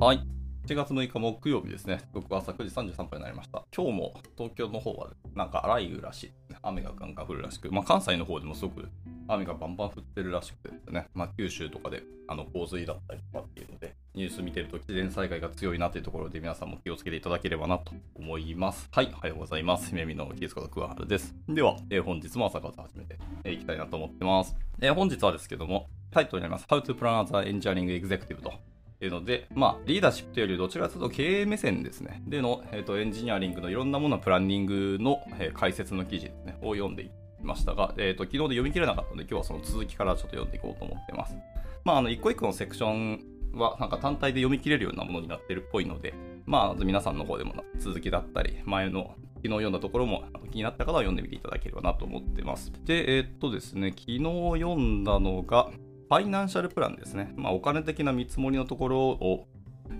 [0.00, 0.20] はい。
[0.68, 2.00] 7月6日木曜日ですね。
[2.12, 3.64] 僕は朝9時33分になりました。
[3.76, 6.32] 今日も東京の方はなんか雷雨らしい、
[6.62, 8.88] 雨がガンガン降るらしく、まあ関西の方でもすごく
[9.26, 18.88] 雨がバンバン降ってるらしくてですね、まあ九州とかであの洪水だったりとかっていうので、ニュース見てると自然災害が強いなというところで皆さんも気をつけていただければなと思います。
[18.92, 19.88] はい、おはようございます。
[19.88, 21.34] 姫美のキースこと桑原です。
[21.48, 24.54] では、えー、本日も朝活始めてい、えー、きたいなと思ってます。
[24.80, 26.66] えー、本日はですけども、タイトルになります。
[26.68, 28.52] How to Plan as a Engineering Executive と
[29.00, 32.22] いうので、まあ、リーダーシップというよりどちらかというと経営目線ですね。
[32.26, 41.36] での、えーと、エンジニアリングのいろんなものプランニングの、えー、解説の記事ですね、を読んでいましたが、えーと、昨日で読み切れなかったので、今日はその続きからちょっと読んでいこうと思ってます。
[41.84, 43.20] まあ、あの、一個一個のセクション
[43.54, 46.14] は、なんか単体で読み切れるようなものになってるっぽいので、
[46.46, 52.72] まあ、皆さんの方でも続きだったり、前の昨日読んだところも気になった方は読んでみていただければなと思ってます。
[52.84, 55.70] で、え、っとですね、昨日読んだのが、
[56.08, 57.32] ファイナンシャルプランですね。
[57.36, 59.46] まあ、お金的な見積もりのところを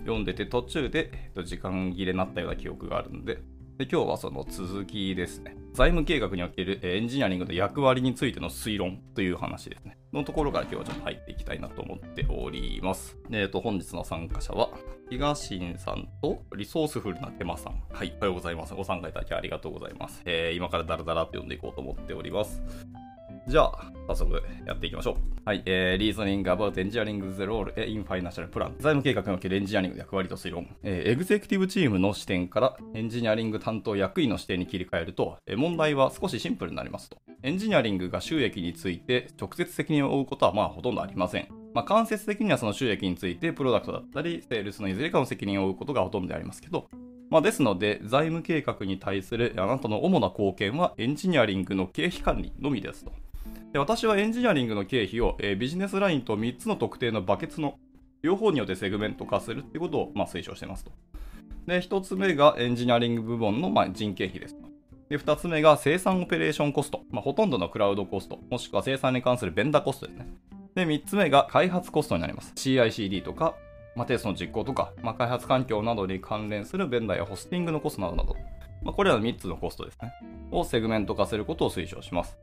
[0.05, 3.39] 読んでて途中で時間切れになったような記憶があるので
[3.79, 5.55] で今日はその続きですね。
[5.71, 9.97] 財務計画におけるエンジニアリングの役割についての推論という話ですね。
[10.11, 13.17] のところから今日はちょっと入っていきたいなと思っております。
[13.31, 14.69] えっ、ー、と、本日の参加者は、
[15.09, 17.81] 東新さんとリソースフルなテマさん。
[17.89, 18.73] はい、おはようございます。
[18.73, 20.21] ご参加いただきありがとうございます。
[20.25, 22.61] えー、今からダラダラと読んでいこうと思っております。
[23.47, 25.15] じゃあ、早速やっていきましょう。
[25.45, 37.17] はい、えー、リーズニング about engineering the role in financial plan 財務計画におけるエンジニアリングの役割と推論、えー、エグゼクティブチームの視点からエンジニアリング担当役員の視点に切り替えると、えー、問題は少しシンプルになりますと。
[37.41, 41.47] エンジニアリングが収益について直接責任を負うことはまあほとんどありません。
[41.73, 46.89] まあ、間接的にはその収益についてプロダクトだったり、セールスのいずれかの責任を負うことがほとんどでありますけど、
[47.29, 53.11] まあ、ですので、財務計画に対するあなたの主な貢献はエンジニアリングの経費管理のみですと。
[53.77, 57.77] 私はエンジニアリングの経費を、えー、ビジネスラインと3つの特定のバケツの
[58.23, 60.91] 両方によってセグメント化するっていうことを、まあ、推奨していますと。
[61.67, 64.55] で、1つ目がエンジニアリング部門の、まあ、人件費です。
[65.09, 67.01] で、2つ目が生産オペレーションコスト。
[67.11, 70.27] まあ、ほとんどのクラウドコスト、もしくは生産に関するベンダーコストですね。
[70.73, 72.53] で、3つ目が開発コストになります。
[72.55, 73.55] CI/CD とか、
[73.95, 78.35] まあ、テストの実行とか、まあ、開発環境などに関連するベンダーやホスティングのコストなどなど。
[78.81, 80.11] まあ、これらの3つのコストですね。
[80.51, 82.35] をセグメント化することを推奨します。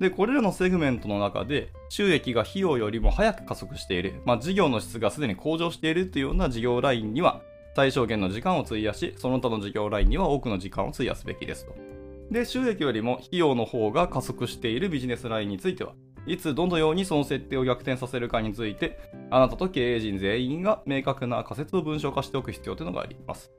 [0.00, 7.42] で、これらのセグメントの中で、収益が費用よりも早く加速している、まあ、事業の質がすでに向上しているというような事業ラインには、
[7.76, 11.74] 最小限の時間を費やし、その他の事業ラインには多くの時間を費やすべきですと。
[12.30, 15.92] で、収益よりも費用の方が加速しているビジネスラインについては、
[16.26, 18.98] いつどのようにその設定を逆転させるかについて、
[19.30, 23.52] あなたと経営陣全員が明確な仮説を文章化しておく必要というのがあります。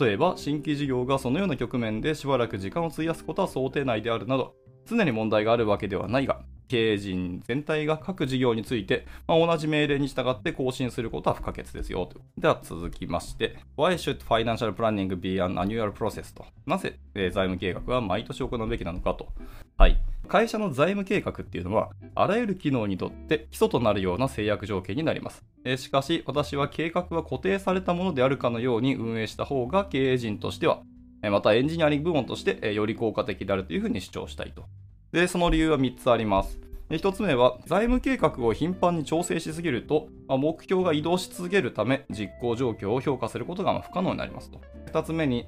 [0.00, 4.54] 例えば、新規事業がそのような局面でしばらく時間を費やすことは想定内であるなど、
[4.88, 12.08] 常に問題があるわけではないが、経営陣全体が各事業について、まあ、同じ命令に従って更新することは不可欠ですよ。
[12.36, 16.34] では続きまして、Why should financial planning be an annual process?
[16.34, 16.44] と。
[16.66, 19.28] なぜ、え、財務計画は毎年行うべきなのかと。
[19.76, 19.98] はい。
[20.26, 25.44] 会社の財務計画っていうのは、あらゆる機能にとって基礎となるような制約条件になります。
[25.64, 30.82] え、しかし、私は計画は固定されたものであるかのように運営した方が経営陣としては
[31.22, 34.64] またエンジニアリング部門としてより効果的であるというふうに主張したいと。
[35.12, 36.58] で、その理由は3つあります。
[36.90, 44.60] 1つ目は、財務計画を頻繁に調整しすぎると、目標が移動し続けるため、実行状況を評価することが不可能になりますと。
[44.92, 45.46] 2つ目に、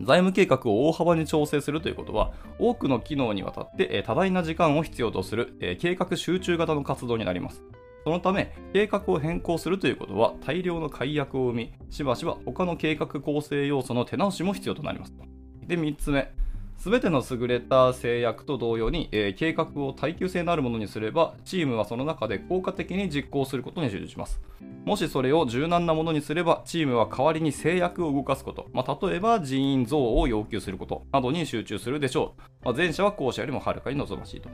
[0.00, 7.62] 財務計画を大幅に調整するということは、多くの機能にわたって多大な時間を必要とする計画集中型の活動になります。
[8.02, 15.14] そのため、計画を変更するということは大量の解約を生み、しばしば他の計画構成要素の手直しも必要となります。
[15.66, 16.30] で、3つ目。
[16.76, 24.40] すべての優れた制約と同様に、えー、計画を耐久性のあるものにすれば、チームはその中で効果的に実行することに集中します。
[24.84, 32.42] もしそれを柔軟なものにすれば、チームは代わりに制約を動かすこと、まあ、例えば人員増を要求することなどに集中するでしょう。
[32.66, 34.50] まあ、前者は後者よりもはるかに望ましいと。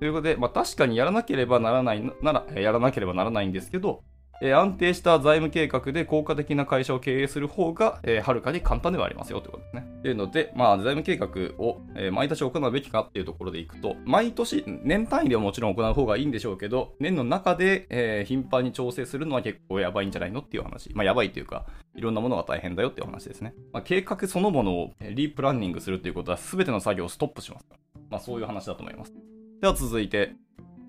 [0.00, 4.02] ということで、まあ、確かにやらなければならないなら、やらなければならないんですけど、
[4.40, 9.86] えー、安定した財務計画で効果的な会社を経営する方が、えー、はるかに簡単ではありますよということですね。
[10.02, 11.28] というので、まあ、財務計画
[11.62, 20.90] を、えー、毎年行うべきかっていうところでいくと、毎年、年単位ではもちろん行う方がいいんでしょうけど、年の中で、えー、頻繁に調整するのは結構やばいんじゃないのっていう話。
[20.94, 23.54] まあ、やばいというか、いろんなものが大変だよっていう話ですね。
[23.72, 27.66] まあ、計画そのものをリープランニングするということは、全ての作業をストップします。
[28.08, 29.12] まあ、そういう話だと思います。
[29.60, 30.32] では続いて、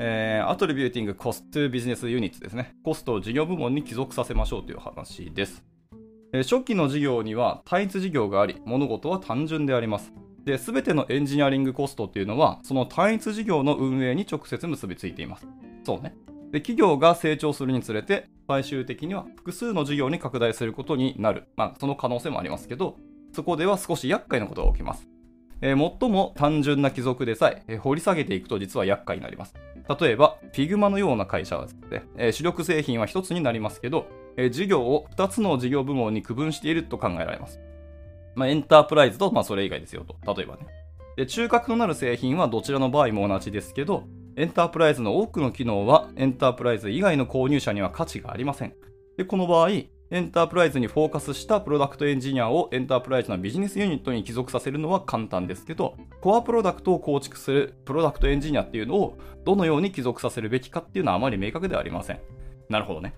[0.03, 2.74] えー、アトリビューティングコストビジネスユニットですね。
[2.83, 5.63] コストを事業部門に帰属させましょうという話です。
[6.33, 10.12] えー、初期の事業には単一事業があり、物事は単純であります。
[10.44, 15.45] で、すべてのエンジニアリングコストっていうのは、その単一事業の運営に直接結びついています。
[15.83, 16.15] そうね。
[16.51, 21.44] で、企業が成長するにつれて、最終的には複数の事業に拡大することになる。
[21.56, 22.97] まあ、その可能性もありますけど、
[23.33, 25.11] そこでは少し厄介なことが起きます。
[25.62, 29.56] えー、最も単純な貴族でさええー、掘り下げていくと実は厄介になります。
[30.00, 37.60] 例えば、Figma のような会社はですね、えー、主力製品は1つになりますけど、え事業を2つの事業部門に区分していると考えられます。
[38.36, 40.16] まあ、エンタープライズと、まあ、それ以外ですよと。
[40.34, 40.68] 例えばね。
[41.18, 44.06] で、中核となる製品はどちらの場合も同じですけど、
[44.38, 48.74] エンタープライズの多くの機能はエンタープライズ以外の購入者には価値がありません。
[49.18, 49.69] で、この場合、
[50.12, 62.19] エンタープライズにフォーカスしたプロダクトエンジニアをエンタープライズのビジネスユニットに帰属させるのは簡単ですけど、コアプロダクトを構築するプロダクトエンジニアっていうのをどのように帰属させるべきかっていうのはあまり明確ではありません。
[62.68, 63.13] なるほどね。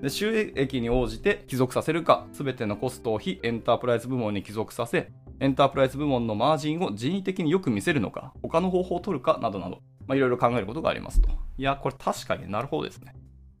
[0.00, 5.10] で収益に応じて帰属させるか、すべてのコストを非エンタープライズ部門に帰属させ、
[5.40, 11.30] エンタープライズ部門のマージンを人為的によく見せるのか、他の方法を取るかなどなど、まあ、いろいろ考えることがありますと。
[11.56, 13.12] いや、これ確かになるほどですね。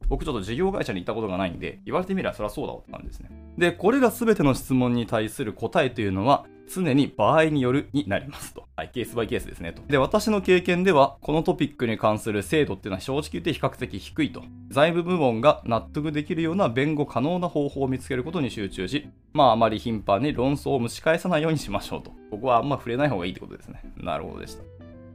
[0.08, 3.30] 僕ちょっと事業会社に行ったことがないんで、言われてみればそりゃそうだわって感じですね。
[3.56, 8.64] で、これら全ての質問に対する答えというのは、常に場合によるになりますと。
[8.76, 9.82] はい、ケースバイケースですねと。
[9.88, 14.42] で、私の経験では、このトピックに関する精度っていうのは正直言って比較的低いと。
[14.68, 22.10] 財務部門が納得できるような弁護可能な方法を見つけることに集中し、まああまり頻繁に論争を蒸し返さないようにしましょうと。
[22.30, 23.82] ここはあんま触れない方がいいってことですね。
[23.96, 24.62] なるほどでした。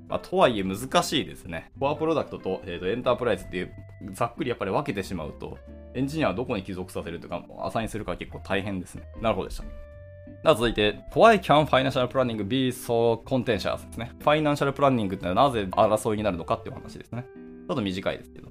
[0.09, 1.71] まあ、とはいえ難しいですね。
[1.79, 3.73] コアプロダクトと,、えー、とエンタープライズっていう
[4.11, 5.57] ざっくりやっぱり分けてしまうと、
[5.93, 9.03] エンジニアはどこに帰属させるとか、アサインするか結構大変ですね。
[9.21, 9.63] なるほどでした。
[9.63, 13.85] では続いて、Why can financial planning be so contentious?
[13.87, 14.11] ですね。
[14.19, 17.25] ファイナンシャルプランニングってのはなぜ争いになるのかっていう話ですね。
[17.67, 18.49] ちょっと短いですけど。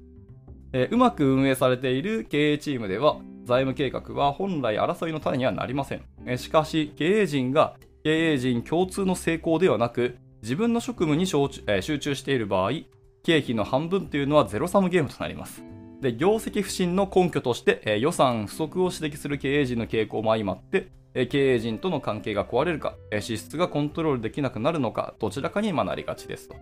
[0.73, 6.03] えー、うまく運営されている経営チームでは、財務計画は本来争いの種にはなりません。
[6.25, 12.71] えー、しかし、経営陣が経営陣共通の成功ではなく、自分の職務に集中している場合、
[13.23, 15.63] 経費の半分というのはゼロサムゲームとなります。
[16.01, 26.55] で、業績不振の根拠として、え予算不足を指摘する経営陣の傾向も相まって、え経営陣との関係が壊れるか、え支出がコントロールできなくなるのか、どちらかになりがちですと。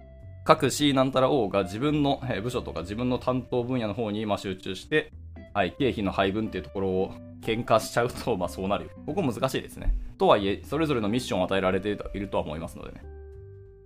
[0.43, 5.11] 各 C なんたら O が自分の部署とか自分の担当分野の方に今集中して、
[5.55, 7.11] はい、経費の配分っていうところを
[7.41, 8.91] 喧嘩しちゃうと、まあそうなる。
[9.07, 9.95] ここ難しいですね。
[10.19, 13.20] とはいえ、それぞれのミッションを与えられているとは思いますのでね。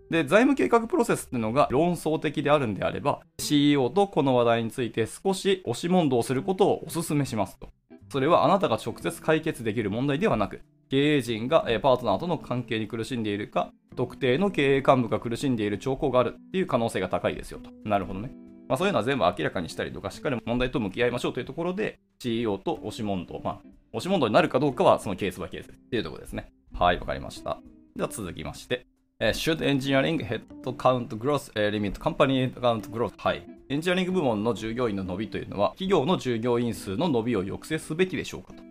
[0.09, 7.69] で、財務計画プロセスっていうのが論争的であるんであれば、CEO とこの話題について少し押し問答することをお勧めしますと。
[8.09, 17.71] それはあなたが直接解決できる問題ではなく、経営陣がパートナーとの関係に苦しんでいるか、特定の経営幹部が苦しんでいる兆候があるっていう可能性が高いですよと。
[17.83, 18.31] なるほどね。
[18.67, 23.61] まあ、そういうのは全部明らかにしたりとか、しっかり問題と向き合いましょうというところで、CEO と押し問答、まあ、
[23.93, 26.51] 押し問答になるかどうかはそのケースバイケースっていうところですね。
[26.73, 27.59] はい、わかりました。
[27.95, 28.85] では続きまして、
[29.17, 33.47] えー、should engineering headcount growth、えー、limit company account growth はい。
[33.69, 38.61] エンジニアリング部門の従業員の伸びというのは、企業の従業員数の伸びを抑制すべきでしょうかと。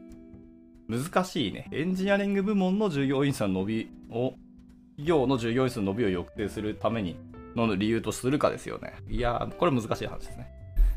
[0.86, 1.66] 難しいね。
[1.72, 4.34] エンジニアリング部門の従業員数の伸びを、
[4.96, 7.16] 企業の従業員数の伸びを抑制するために
[7.56, 8.92] の理由とするかですよね。
[9.08, 10.46] いやー、これ難しい話ですね。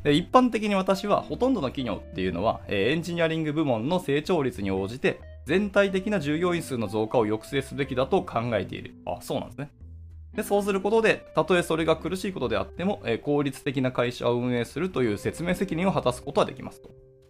[0.04, 8.96] で一般的に私は、ほとんどの企業っていうのは、えー、エンジニアリング部門の成長率に応じて、全体的な従業員数の増加を抑制すべきだと考えている。
[9.06, 9.72] あ、そうなんですね。
[10.36, 16.90] でそうすることで、たとえそれが苦しいことであっても、え、効率的な会社を運営するという説明責任を果たすことはできますと。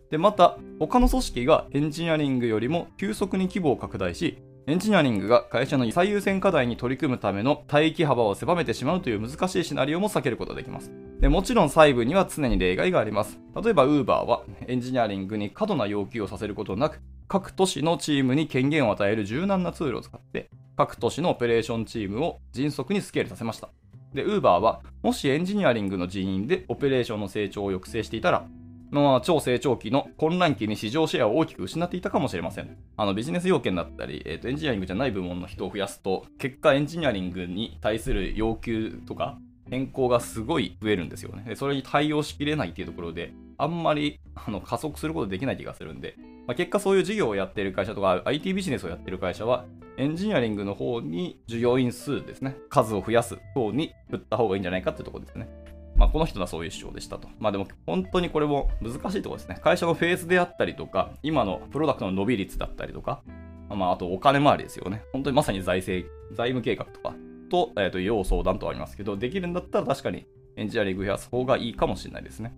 [0.09, 10.91] で、また、他の組織がエンジニアリングよりも急速に規模を拡大し、エンジニアリングが会社の最優先課題に取り組むための帯域幅を狭めてしまうという難しいシナリオも避けることができます。
[11.21, 13.39] でもちろん細部には常に例外があります。
[13.55, 23.69] 例えば Uber はエンジニアリングに過度な要求をさせることなく、各都市のチームに権限を与える柔軟なツールを使って、各都市のオペレーションチームを迅速にスケールさせました。
[24.13, 28.45] で、Uber は、もしエンジニアリングの人員でオペレーションの成長を抑制していたら、
[28.89, 32.77] まあ、超成長期の混乱期に市場シェアを大きく失っていたかもしれません。
[32.95, 39.37] あのビジネス要件だったり、えーと、エンジニアリングじゃない部門の人を増やすと、結果エンジニアリングに対する要求とか
[39.69, 41.43] 変更がすごい増えるんですよね。
[41.47, 46.15] でそれに対応しきれないっていうところで、あんまりあの加速することできない気がするんで、
[46.47, 49.65] まあ、結果そういう事業をやっている会社とか IT ビジネスをやっている会社は
[49.97, 55.49] エンジニアリングの方に従業員数ですね、数を増やす方に振った方がいいんじゃないかっていうところですね。
[55.97, 57.27] まあ、この人はそういう主張でしたと。
[57.39, 59.59] まあでも本当にこれも難しいところですね。
[59.61, 63.21] 会社のフェーズであったりとか、今のプロダクトの伸び率だったりとか、
[63.69, 65.03] まああとお金回りですよね。
[65.11, 67.15] 本当にまさに財政、財務計画とか
[67.49, 72.53] と、えっ、ー、と、要相談とありますけど、できるんだったら確かにエンジニアリング増やす方がいいかもしれないですね。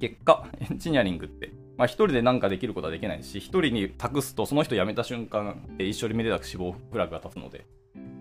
[0.00, 7.66] 結果、エンジニアリングって、まあ一人で何かできることはできないし、一人に託すとその人辞めた瞬間、一緒にめでたく死亡フラグが立つので、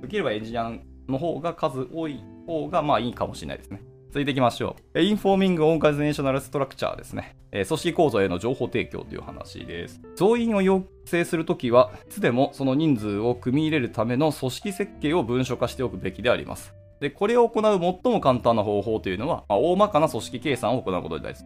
[0.02, 0.72] できればエンジニア
[1.08, 3.82] の方が数多い方がまあいいかもしれないですね。
[4.12, 5.00] 続いていきましょう。
[5.00, 7.38] インフォーミングオーガニゼーショナルストラクチャーですね。
[7.54, 10.02] 組織構造への情報提供という話です。
[10.18, 16.76] 増員を要請するときは、いつでもその人数を組み入れるための組織設計を文書化しておくべきであります。
[17.00, 17.64] で、これを行う
[18.04, 21.46] 最も簡単な方法というのは、まあ、大まかな組織計算を行うことになります。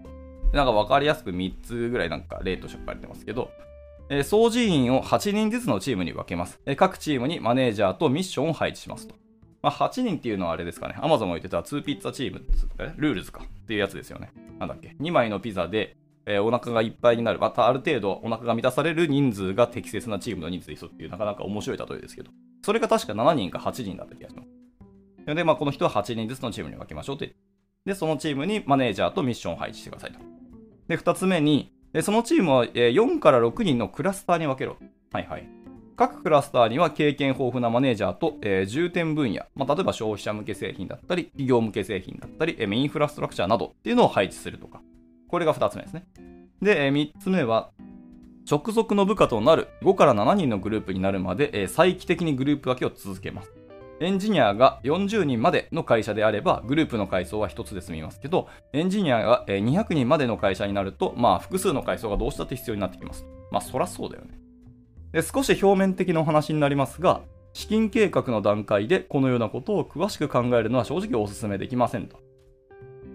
[0.52, 3.52] なんか分かりやすく3つぐらいなんか例として書かれてますけど、
[4.10, 9.16] えー、総人員を8人ずつのチームに分けます、えー、各チームにマネージャーとミッションを配置しますと。
[9.66, 10.96] まあ、8人っていうのはあれですかね。
[11.02, 12.44] アマゾンも言ってた2ピッツァチーム
[12.98, 14.32] ルールズかっていうやつですよね。
[14.60, 14.96] なんだっけ。
[15.02, 17.40] 2枚のピザで、えー、お腹がいっぱいになる。
[17.40, 22.30] またある程度お腹が満たされる人数が適切なチームの人数ですっていうなかなか面白い例えですけど。
[22.64, 24.44] それが確か7人か8人だった気がしま
[25.26, 25.34] す。
[25.34, 27.34] で、まあ、この人は8人ずつのチームに分けましょうって。
[27.88, 30.20] で、そのチームにマネージャーとミッションを配置してくださいと。
[30.88, 31.72] で、2つ目に、
[32.04, 34.78] そのチームは4から6人のクラスターに分けろ。
[35.12, 35.65] はいはい。
[35.96, 44.82] 各クラスターには経験豊富なマネージャーと、えー、重点分野、まあ、例えば消費者向け製品だったり、企業向け製品だったり、えー、インフラストラクチャーなどっていうのを配置するとか。
[45.30, 46.06] これが2つ目ですね。
[46.62, 47.72] で、えー、3つ目は、
[48.50, 53.52] 直属の部下となる5から7人のグループになるまで、えー、再帰的にグループ分けを続けます。
[54.02, 63.26] エンジニアが40人までの会社であれば、グループの階層は1つで済みますけど、エンジニアが200人までの会社になると、まあ、複数の階層がどうしたって必要になってきます。
[63.52, 64.45] まあ、そらそうだよね。
[65.16, 67.22] で少し表面的なお話になりますが、
[67.54, 72.18] 資金計画の段階でこのようなことを詳しく考えるのは正直お勧めできませんと。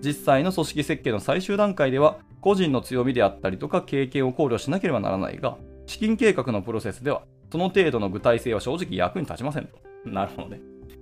[0.02, 9.76] 実際の組織設計の最終段階では、個人の強みであったりとか経験を考慮しなければならないが、資金計画のプロセスでは、その程度の具体性は正直役に立ちませんと。
[10.06, 10.58] なるほどね。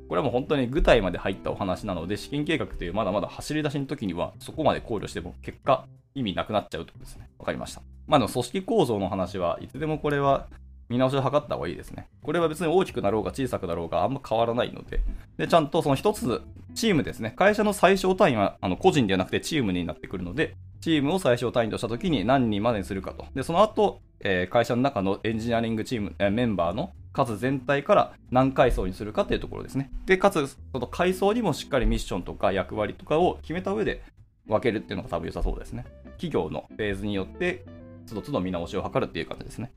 [0.08, 5.86] これはもう本当に具体まで入ったお話なので、資金計画というまだまだ走り出しの時には、そこまで考慮しても結果、
[6.16, 7.30] 意味なくなっちゃうということですね。
[7.38, 7.82] わかりました。
[8.08, 10.48] まあ、の組織構造の話はいつでもこれは
[10.88, 12.08] 見直しを図った方がいいですね。
[12.22, 15.00] これは別に大きくなろうが小さくなろうがあんま変わらないので、
[15.36, 16.42] でちゃんとその一つ、
[16.74, 17.32] チームですね。
[17.36, 23.26] 会社の最小単位はあの個人ではなくてチームになってくるので、チームを最小単位としたときに何人までにするかと。
[23.34, 29.90] で、その後、えー、会社の中のエンジニアリングチーム、えー、メンバーの数全体から何階層にするかっていうところですね。
[30.06, 34.02] で、かつ、その階層にもしっかりミッションとか役割とかを決めた上で
[34.46, 35.84] 分けるっていうのが多分良さそうですね。
[36.12, 37.64] 企業のフェーズによって、
[38.06, 39.72] つどつど見直しを図るっていう感じですね。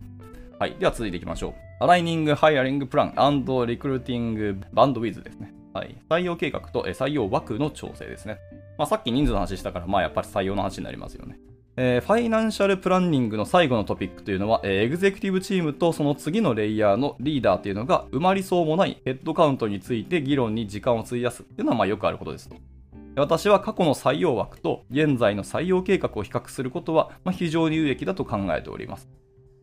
[0.61, 0.75] はい。
[0.77, 1.83] では続いていきましょう。
[1.83, 3.15] アライニング、ハイアリングプラン
[3.65, 5.51] リクルーティングバンドウィズですね。
[5.73, 5.97] はい。
[6.07, 8.37] 採用計画と採用枠の調整ですね。
[8.77, 11.39] まあ、さっき人数の話したから、まあやっぱり採用の話になりますよね。
[11.77, 22.55] えー、ファイナンシャルプランニングの最後のトピックというのは、えー、エグゼクティブチームとその次のレイヤーのリーダーというのが埋まりそうもないヘッドカウントについて議論に時間を費やすっていうのはまあよくあることですと。
[23.15, 29.09] 私は過去の採用枠と現在の採用計画を比較することは、まあ、非常に有益だと考えております。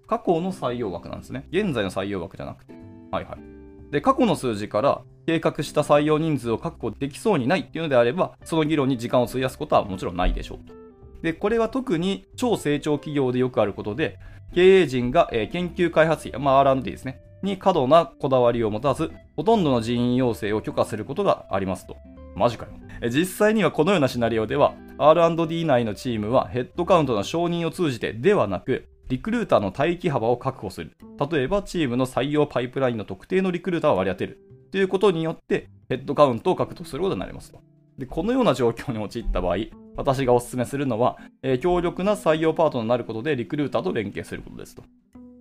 [0.09, 1.47] 過去の採用枠なんですね。
[1.53, 2.73] 現在の採用枠じゃなくて。
[3.11, 3.93] はいはい。
[3.93, 10.75] で、過去の数字から計画した採用人数を確保できそうにないっていうのであれば、その議論に時間を費やすことはもちろんないでしょうと。
[11.23, 14.19] で、これは特に超成長企業でよくあることで、
[14.55, 21.97] 経営陣が、えー、研究開発費、まあ R&D ですね、に過度なこだわりを持たず、ほとんどの人員要請を許可することがありますと。
[22.35, 22.73] マジかよ。
[23.11, 30.97] 実際にはこのようなシナリオでは、R&D 内のチームはヘッドカウントの承認を通じてではなく、リクルーターの待機幅を確保する。
[31.31, 34.39] 例えば、チームの採用パイプラインの特定のリクルーターを割り当てる。
[34.71, 37.63] ということによって、ヘッドカウントを獲得することになりますと。
[37.97, 39.57] で、このような状況に陥った場合、
[39.97, 44.85] 私がお勧めするのは、えー、強力な採用パートナーになることでリクルーターと連携することですと。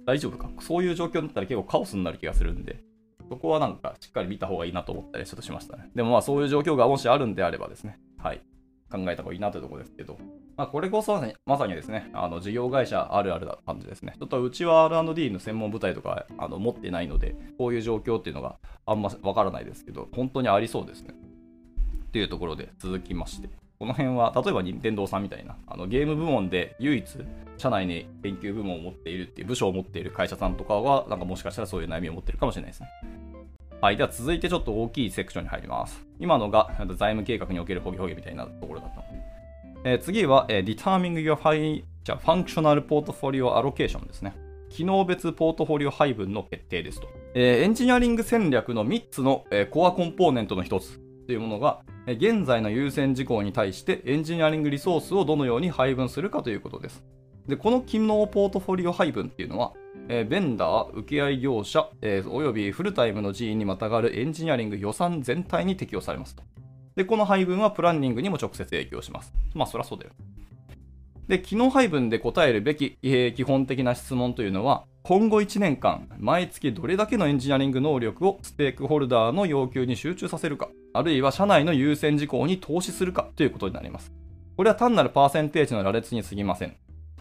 [0.06, 0.50] 大丈夫か？
[0.62, 2.80] そういう状況になったら結構カオスになる気がするんで、
[3.30, 5.92] そこはなんかしっかり見た方がいいなと思ったりちょっとしましたね。
[5.94, 8.42] でもまあそういう状況がもしあるんであればですね、はい。
[8.90, 10.18] 考えた方がいいなというところですけど、
[10.58, 14.16] まあ、これこそねまさにですね、あの事業会社あるあるな感じですね。
[14.20, 21.14] ちょっとうちは R&D の専門部隊とかあの持ってないので、こういう状況っていうのがあんまわからないですけど、本当にありそうですね。
[22.08, 27.06] っていうところで続きまして、この辺は例えば任天堂さんみたいなあのゲーム部門で唯一
[27.58, 32.90] 社内に研究部門を持っているっていう部署を持っている会社さんとかはなんかもしかしたらそういう悩みを持ってるかもしれないですね。
[33.80, 33.98] はい。
[33.98, 36.04] では続いてちょっと大きいセクションに入ります。
[36.20, 39.17] 今のが財務計画におけるホゲホゲみたいなところだったので。
[39.88, 44.36] えー、次は、えー、Determining Your High じゃ Functional Portfolio Allocation ですね。
[44.70, 47.08] 機能別ポートフォリオ配分の決定ですと。
[47.34, 57.06] えー、エンジニアリング戦略の3つの、えー、コアコンポーネントの1つというものが、えー、現在の優先事項に対してエンジニアリングリソースをどのように配分するかということです。
[57.48, 59.72] で、この機能ポートフォリオ配分っていうのは、
[60.10, 66.44] えー、ベンダー、請合業者、えー、およびフルタイムの人員にまたがるエンジニアリング予算全体に適用されますと。
[66.98, 69.32] で、この配分はプランニングにも直接影響します。
[69.54, 70.12] まあ、そりゃそうだよ。
[71.28, 84.12] で、機能配分で答えるべき、えー、基本的な質問というのは、今後1年間、毎月どれだけのエンジニアリング能力をステークホルダーの要求に集中させるか、あるいは社内の優先事項に投資するかということになります。
[84.56, 86.76] これは単なるパーセンテージの羅列に過ぎません。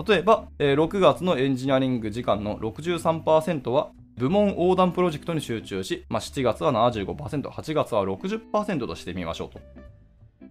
[0.08, 9.50] 例えば、え、6月のエンジニアリング時間の63%は部門横断プロジェクトに集中し、まあ、7月は75%、8月は60%としてみましょ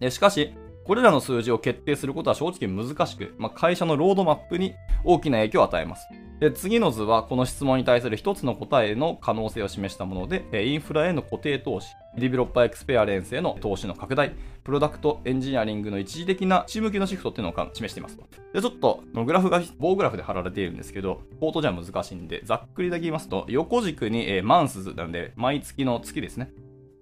[0.00, 0.10] と。
[0.10, 0.54] しかし、
[0.86, 4.74] これらの数字を決定することは正直難しく、まあ、会社のロードマップに
[5.04, 6.06] 大きな影響を与えます。
[6.38, 18.18] で次の図はこの質問に対する一つの答えの可能性を示したもので、インフラへの固定投資、 developer experience への投資の拡大、プロダクトエンジニアリングの一時的なチーム向けのシフトっていうのを示しています。
[18.52, 26.50] で、ちょっと、グラフが棒グラフで貼られているんですけど、ポートじゃ難しいんで、ざっくりだけ言いますと、横軸に、え、 Months なんで、毎月の月ですね。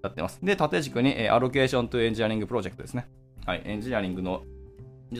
[0.02, 0.38] やってます。
[0.42, 3.08] で、縦軸に、え、 Allocation to Engineering Project ですね。
[3.46, 4.42] はい、エンジニアリングの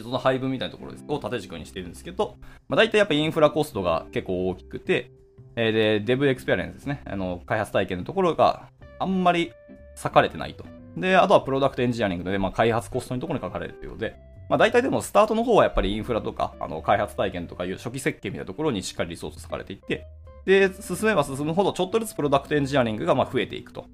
[0.01, 5.11] その配分みたいなところを縦軸にしてるんですけど、まあ、大体やっぱインフラコストが結構大きくて、
[5.55, 7.01] えー、で、 Dev Experience ですね。
[7.05, 9.53] あの、開発体験のところがあんまり
[9.95, 10.65] 割かれてないと。
[10.97, 14.15] で、あとはプロダクトエンジニアリングで、まあ、開発コストのところに書かれるということで、
[14.49, 20.05] まあ、大体でもスタートの方はやっぱりインフラとか、あの、開発体験とかいう初期設計みたいなところにしっかりリソース割かれていって、
[20.45, 23.85] で、進めば進むほどちょっとずつプロダクトエンジニアリングがまあ増えていくと。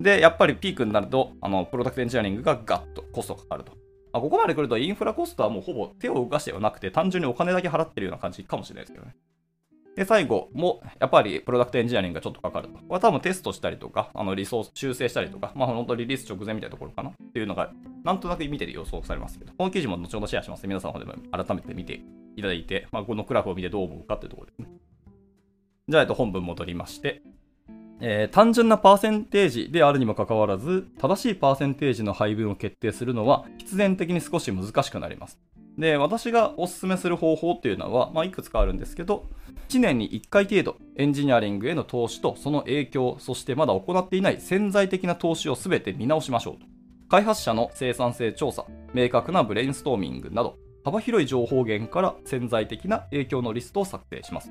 [0.00, 3.72] で、やっぱりピークになると、あの、プロダクトエンジニアリングがガッとコストかかると。
[4.12, 9.14] あ、ここまで来るとインフラコストはもうほぼ手を動かしてはなくて、単純にお金だけ払ってるような感じかもしれないですけどね。
[9.96, 12.74] で、最後も、やっぱりプロダクトエンジニアリングがちょっとかかると。
[12.74, 17.72] これは多分テストしたりとか、あのリソース修正したりとか、まあ本当リリース直前みたいなところかなっていうのが、
[18.04, 20.66] なんとなく見てて予想されますけど、この記事も後ほどシェアします。
[20.66, 22.02] 皆さんの方でも改めて見て
[22.36, 24.68] いただいて、まあこのグラフを見てどう思うかっていうところですね。
[25.88, 27.22] じゃあ、えっと、本文戻りまして、
[28.00, 35.38] えー、単純なパーセンテージであるにもかかわらず、正しいパーセンテージの配分を決定するのは必然的に少し難しくなります。
[35.78, 39.26] で、私がお勧めする方法っていうのは、まあ、いくつかあるんですけど、
[39.68, 46.66] 1年に1回程度、エンジニアリングへの投資とその影響、そしてまだ行っていない潜在的な投資を全て見直しましょうと。
[47.08, 54.50] 開発者の生産性調査、明確なブレインストーミングなど、幅広い情報源から潜在的な影響のリストを策定します。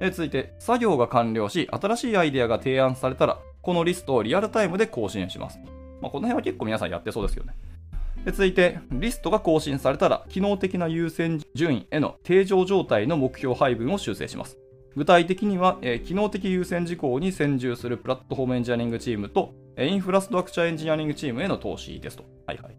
[0.00, 5.58] え続いて、作業が完了し、新しいアイデアが提案されたら、このリストをリアルタイムで更新します。
[6.00, 7.54] まあ、この辺は結構皆さんやってそうですよね。
[8.24, 14.58] で続いて、リストが更新されたら、機能的な優先順位への定常状態の目標配分を修正します。
[14.96, 22.24] 具体的には、えー、機能的優先事項に専従するプラットフォームエンジニアリングチームと、えインフラストラクチャーエンジニアリングチームへの投資ですと。
[22.46, 22.76] はいはい。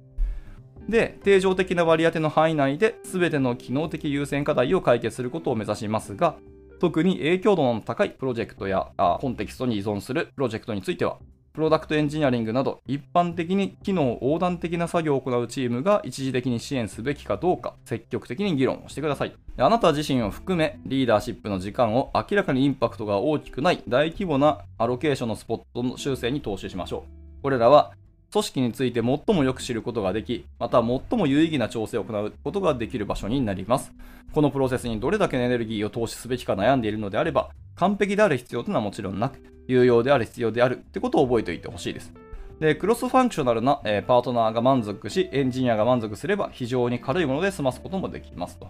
[0.89, 6.35] で、定常的な割り当ての範囲内で全ての機能的優先課題を解決することを目指しますが、
[6.81, 11.19] 特に影響度の高いプロジェクトやコンテキストに依存するプロジェクトについては、
[11.53, 19.35] プロダクトエンジニアリングなど一般的に機能横断的な作業を行うチームが一時的に支援すべきかどうか積極的に議論をしてください。
[19.57, 27.43] あなた自身を含めリーダーシップの時間を明らかにインパクトが大きくない大規模なアロケーションのスポットの修正に投資しましょう。
[27.43, 27.91] これらは
[28.31, 33.91] 組織について最もよく知ることができ、また最も有意義な調整を行うことができる場所になります。
[34.33, 42.13] このプロセスにどれだけのエネルギーを投資すべきか悩んでいるのであれば、完璧である必要というのはもちろんなく、有用である必要であるってことを覚えておいてほしいです。
[42.61, 48.69] で、クロスファンクショナルな、えー、パートナーが満足し、エンジニアが満足すれば非常に軽いもので済ますこともできますと。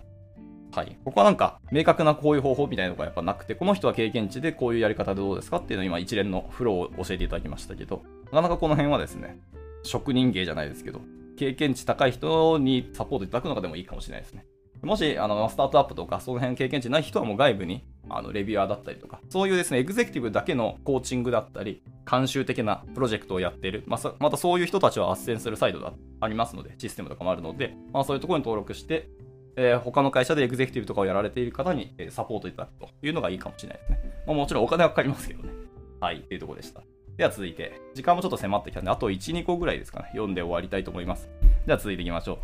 [0.73, 0.97] はい。
[1.03, 9.39] ここはなんか、明確なこういう方法みたいなのがやっぱなくて、この人は経験値でこういうやり方でどうですかっていうのを今一連のフローを教えていただきましたけど、なかなかこの辺はですね、
[9.83, 11.01] 職人芸じゃないですけど、
[11.37, 14.45] 経験値高い人にサポートいただくのがでもいいかもしれないですね。
[14.81, 29.07] もし、あの、スタートアップとか、その辺経験値ない人はもう外部に、あの、レビュアーだったりとか、そういうですね、エグゼクティブだけのコーチングだったり、慣習的なプロジェクトをやっている、まあ、またそういう人たちを斡旋するサイドがありますので、システムとかもあるので、まあ、そういうところに登録して、
[29.55, 34.23] えー、他の会社でエグゼクティブとかをやられている方に、えサポートいただくというのがいいかもしれないですね。
[34.25, 35.49] まあ、もちろんお金はかかりますけどね。
[35.99, 36.81] はい、というところでした。
[37.17, 41.29] では続いて、時間もちょっと迫ってきたんで、あと1、2個ぐらいですかね、読んで終わりたいと思います。
[41.65, 42.37] では続いていきましょう。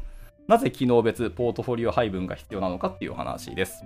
[0.48, 3.84] なぜ機能別ポートフォリオ配分が必要なのかっていう話です。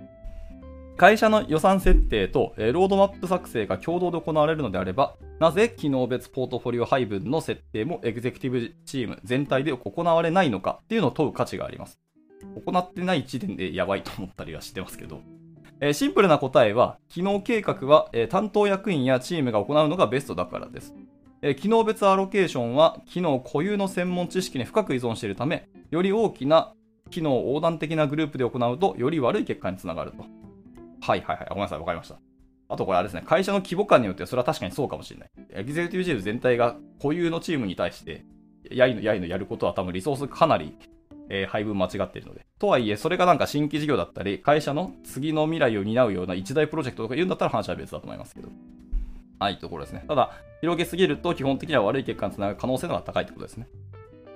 [0.96, 11.98] 会社の予算設定とロードマップ作成が共同で行われるのであれば、なぜ機能別ポートフォリオ配分の設定もエグゼクティブチーム全体で行われないのかっていうのを問う価値があります。
[12.64, 15.20] 行ってない時点でやばいと思ったりはしてますけど。
[15.80, 20.94] えシンプルな答えは、機能計画は、え担当役員やチームが行うのがベストだからです。
[21.42, 26.72] え機能別アロケーションは、機能固有の専門知識に深く依存しているため、より大きな
[27.10, 30.24] 機能横断的なグループで行うと、より悪い結果につながると。
[31.00, 31.46] はいはいはい。
[31.48, 31.78] ごめんなさい。
[31.80, 32.20] わかりました。
[32.68, 35.30] あとこれあれですね、会社の規模感によってはそれは確かにそうかもしれない。
[35.50, 38.24] エグゼクティブチーム全体が固有のチームに対して、
[38.70, 40.76] やいのやいのやることは多分リソースかなり
[41.28, 42.44] えー、配分間違ってるので。
[42.58, 48.48] とはいえ、それがなんか新規事業だったり、会社の次の未来を担うような一大プロジェクトとか言うんだったら話は別だと思いますけど。
[49.38, 50.04] はい、ところですね。
[50.06, 50.30] ただ、
[50.60, 53.66] 広げすぎると基本的には悪い結果につながる可能性の方が高いってことですね。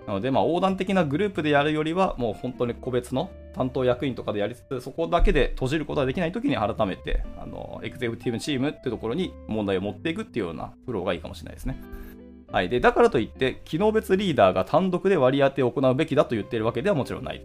[0.06, 11.80] なので、まあ、横断的なグループでやるよりは、もう本当に個別の担当役員とかでやりつつ、そこだけで閉じることができないときに改めて、あの、エクゼクティブチームっていうところに問題を持っていくっていうようなフローがいいかもしれないですね。
[12.52, 12.68] はい。
[12.68, 17.44] で、だからといって、機能別リーダーが単独で割り当てを行うべきだと言っているわけではもちろんない。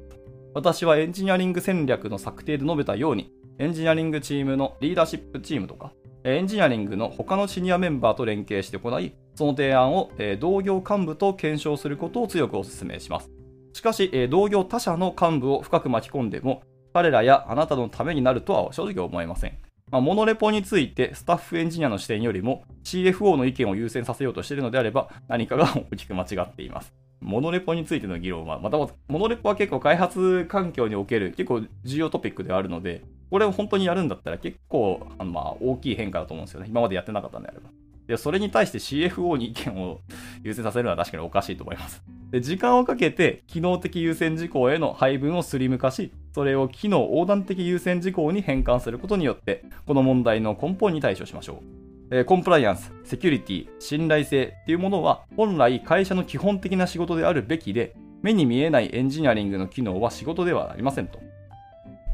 [0.54, 13.32] 私はエンジニアリング戦略の策定で述べたように、エンジニアリングチームのリーダーシップチームとか、エンジニアリングの他のシニアメンバーと連携して行い、その提案を同業幹部と検証することを強くお勧めします。
[13.74, 16.62] しかし、同業他社の幹部を深く巻き込んでも、
[16.94, 19.58] 彼らやあなたのためになるとは正直思えません。
[19.91, 26.93] まあ、モノレポについてスタッフエンジニアの視点よりも CFO の意見を優先させようとしているのであれば何かが大きく間違っています。
[27.19, 36.67] モノレポについての議論は、またモノレポは結構開発環境における結構重要トピックではあるので、これを本当にやるんだったら結構あのまあ大きい変化だと思うんですよね。
[36.69, 37.69] 今までやってなかったんであれば。
[38.08, 39.99] で、それに対して CFO に意見を
[40.43, 42.01] 優先させるのは確かにおかしいと思います。
[42.32, 51.82] で、時間をかけて機能的優先事項への配分をスリム化し、それを機能横断的優先事項に変換することによって、この問題の根本に対処しましょう。
[52.13, 61.20] えコンプライアンス、セキュリティ、信頼性っていうものは本来会社の基本的な仕事であるべきで、目に見えないエンジニアリングの機能は仕事ではありませんと。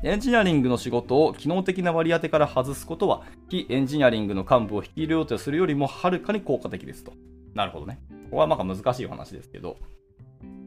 [0.04, 7.14] エンジニアリングの仕事を機能的な割り当てから外すことは、非エンジニアリングの幹部を引き入れようとするよりもはるかに効果的ですと。
[7.56, 8.00] なるほどね。
[8.26, 9.78] ここはまあ難しいお話ですけど、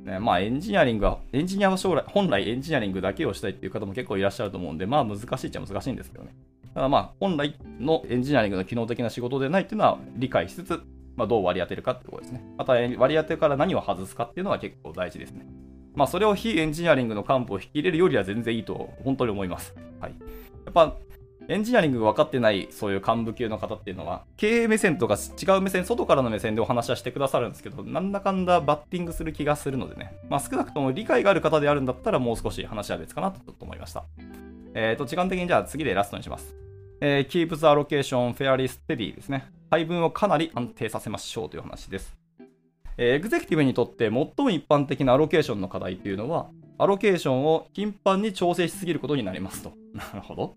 [0.05, 6.35] ね、まあエンジニアリングは、エンジニアは将来、本来エンジニアリングだけをしたいっていう方も結構いらっしゃると思うんで、まあ難しいっちゃ難しいんですけどね。
[6.75, 10.81] ただまあ本来のエンジニアリングの機能的な仕事でないっていうのは理解しつつ、
[11.17, 12.45] まあ、どう割り当てるかってころですね。
[12.57, 15.47] また割り当てから何を外すかっていうのは結構大事ですね。
[15.95, 19.75] まあ、それを非エンジニアリングの幹部を引き入れるよりは全然いいと本当に思います。
[20.01, 20.15] はい。
[20.65, 20.95] やっぱ、
[21.51, 34.05] エンジニアリングが分かってないそういう幹部級の方っていうのは、経営目線とか違う目線、外からの目線でお話はしてくださるんですけど、なんだかんだバッティングする気がするのでね、まあ、少なくとも理解がある方であるんだったらもう少し話は別かなと思いました。
[34.75, 36.55] えっ、ー、と、時間的にじゃあ次でラストにします。
[37.01, 39.51] えー、keep the allocation fairly steady ですね。
[39.73, 42.17] 配分をかなり安定させましょうという話です。
[42.97, 49.73] えエグゼクティブにとって最も一般的なアロケーションの課題というのは、アロケーションを頻繁に調整しすぎることになりますと。
[49.93, 50.55] なるほど。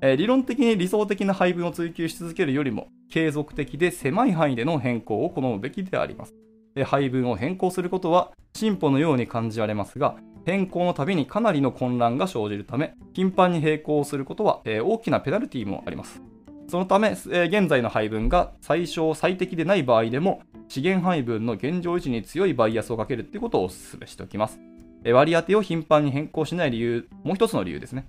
[0.00, 6.34] えー、理論的に理想的な配分を追求し続けるよりも、継続的で狭い範囲での変更を好むべきであります。
[6.76, 16.22] え配分を変更することは進歩のように感じられますが、変更のたびにかなりの混乱が生じるため、頻繁に並行することは、えー、大きなペナルティーもあります。
[16.68, 24.60] そのため、えー、現在の配分が最小最適でない場合でも、資源配分の現状維持に強いバイアスをかけるっていうことをお勧めしておきます。
[25.04, 28.08] え割り当てを頻繁に変更しない理由、もう一つの理由ですね。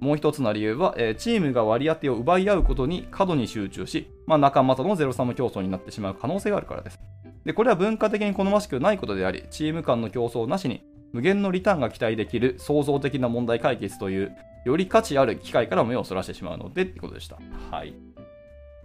[0.00, 7.00] もう一つの理由は、えチームが割り当てを奪い合うことに過度に集中し、まあ、仲間とのゼロサム競争になってしまう可能性があるからです。
[7.44, 10.82] で、これは文化的に好ましくないことであり、チーム間の競争なしに
[11.12, 17.38] 無限のリターンが期待できる創造的な問題解決という、より価値ある機会から目をそらしてしまうのでってことでした。
[17.70, 17.94] はい。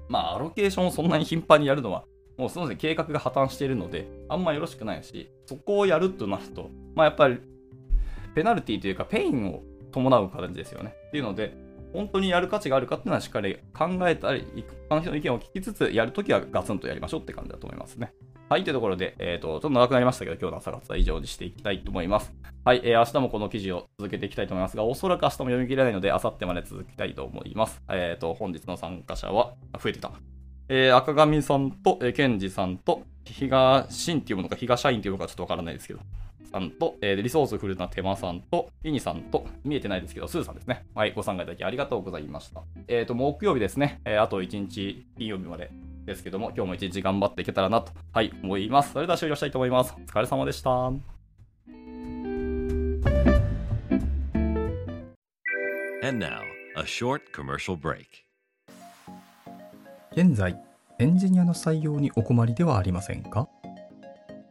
[0.08, 2.04] まあ、アロケーションをそんなに頻繁にやるのは
[2.41, 7.39] もうその時計画が破綻しているので、あんまよろしくないし、そこをやるとなると、まあやっぱり、
[8.34, 10.93] ペナルティというか、ペインを伴う感じですよね。
[11.08, 11.54] っていうので、
[11.93, 18.13] 本当にやる価値があるかっていうのはしっかり考えたり、一般の人の意見を聞きつつ、やるときはガツンとやりましょうって感じだと思いますね。
[18.49, 22.34] はい、というところで、えっ、ー、と、ちょっと長くなりましたけど、今日の朝活は以上にしていきたいと思います。
[22.65, 27.82] はい、えー、明日もこの記事を続けていきたいと思いますが、おそらく明日も読み切れないので、明後日まで続きたいと思います。
[27.89, 30.12] えっ、ー、と、本日の参加者は、増えてた。
[30.67, 36.01] えー、赤上さんと、えー、ケンジさんと、比嘉ンっていうものか、比嘉社員っていうのかちょっとわからないですけど、
[36.51, 40.85] さんと、えー、リソースフルなテマさんと、イニさんと、見えてないですけど、スーさんですね。
[40.93, 42.61] はい、ご参加いただきありがとうございました。
[42.87, 45.71] えっ、ー、と、木曜日ですね、えー、あと1日、金曜日まで
[46.05, 48.93] ですけども、今日も1日頑張っていけたらなと、はい、思います。
[48.93, 49.95] それでは終了したいと思います。
[49.97, 50.91] お疲れ様でした。
[56.03, 56.41] And now,
[56.75, 58.25] a short commercial break.
[60.13, 60.59] 現在、
[60.99, 63.47] エンジニアの採用にお困りではありませんか？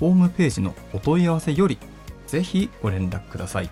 [0.00, 1.78] ホームページのお問い合わせより
[2.26, 3.70] ぜひご連絡ください。